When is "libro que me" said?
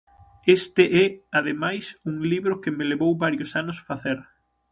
2.31-2.87